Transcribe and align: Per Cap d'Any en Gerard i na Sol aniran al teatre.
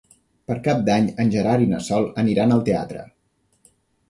Per 0.51 0.55
Cap 0.67 0.79
d'Any 0.87 1.09
en 1.23 1.33
Gerard 1.35 1.65
i 1.67 1.69
na 1.75 1.83
Sol 1.89 2.09
aniran 2.25 2.57
al 2.57 2.65
teatre. 2.71 3.05